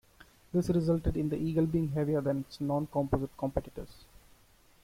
This 0.51 0.67
resulted 0.69 1.15
in 1.15 1.29
the 1.29 1.37
Eagle 1.37 1.67
being 1.67 1.89
heavier 1.89 2.21
than 2.21 2.39
its 2.39 2.59
non-composite 2.59 3.37
competitors. 3.37 4.03